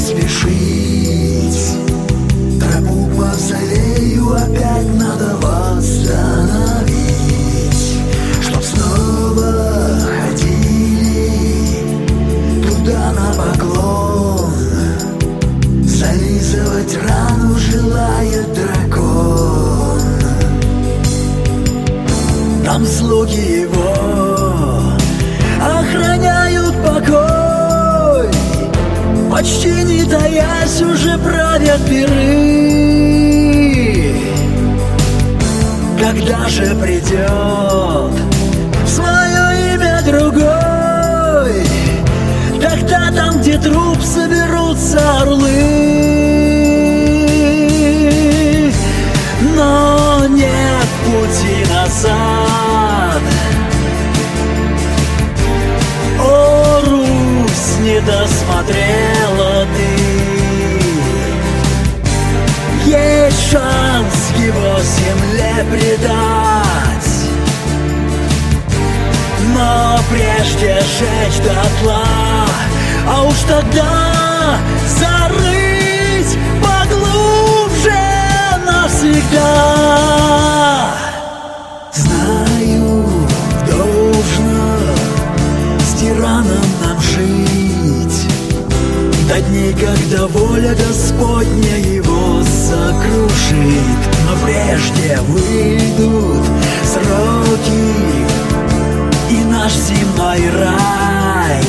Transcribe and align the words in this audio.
спешить 0.00 1.32
Тропу 2.60 3.06
к 3.06 3.18
мавзолею 3.18 4.32
опять 4.34 4.94
надо 4.94 5.36
восстановить. 5.42 6.92
Чтоб 8.40 8.62
снова 8.62 9.50
ходили 10.16 11.30
туда 12.66 13.12
на 13.12 13.28
поклон. 13.34 14.52
Зализывать 15.84 16.96
рану 17.02 17.58
желает 17.58 18.46
дракон. 18.54 20.00
Там 22.64 22.86
слуги 22.86 23.62
его 23.62 23.81
таясь 30.12 30.82
уже 30.82 31.16
правят 31.18 31.80
пиры 31.88 32.12
Когда 35.98 36.48
же 36.48 36.74
придет 36.76 38.12
свое 38.86 39.74
имя 39.74 40.02
другой 40.04 40.62
Тогда 42.60 43.10
там, 43.10 43.40
где 43.40 43.58
труп 43.58 43.98
соберутся 44.02 45.20
орлы. 45.20 45.92
Но 49.56 50.26
нет 50.28 50.88
пути 51.04 51.64
назад. 51.74 53.22
О, 56.20 56.80
Русь, 56.86 57.78
не 57.80 58.00
досмотрела 58.00 59.66
ты 59.76 59.81
шанс 63.52 64.32
его 64.38 64.78
земле 64.80 65.54
предать. 65.70 67.12
Но 69.54 69.98
прежде 70.10 70.80
сжечь 70.80 71.38
дотла 71.44 72.06
А 73.06 73.22
уж 73.24 73.34
тогда 73.46 74.56
зарыть 74.98 76.38
поглубже 76.62 77.92
навсегда 78.64 79.71
сокрушит 93.42 93.98
Но 94.26 94.36
прежде 94.44 95.18
выйдут 95.28 96.46
сроки 96.84 98.26
И 99.30 99.44
наш 99.44 99.72
земной 99.72 100.50
рай 100.50 101.62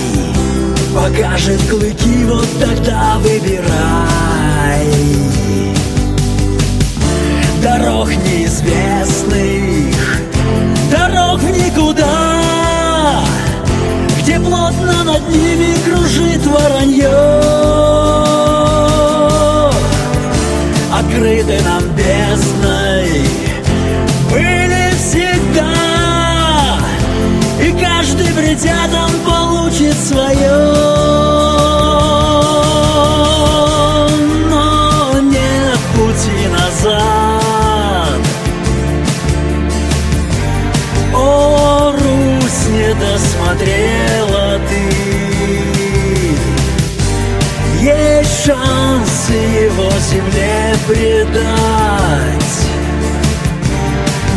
Покажет 0.94 1.62
клыки, 1.70 2.26
вот 2.26 2.48
тогда 2.60 3.18
выбирай 3.18 4.03
свое 30.04 30.52
Но 34.50 35.20
нет 35.22 35.80
пути 35.96 36.48
назад. 36.50 38.20
О, 41.16 41.94
Русь, 41.94 42.68
не 42.70 42.94
досмотрела 42.96 44.60
ты. 44.70 44.84
Есть 47.82 48.46
шанс 48.46 49.30
его 49.30 49.90
земле 50.12 50.76
предать. 50.86 52.34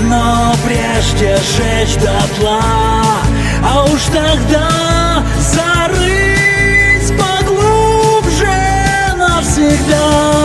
Но 0.04 0.54
прежде 0.64 1.36
сжечь 1.38 1.96
дотла 1.96 3.25
а 3.68 3.84
уж 3.84 4.04
тогда 4.04 5.24
зарыть 5.38 7.12
поглубже 7.18 8.46
навсегда. 9.16 10.35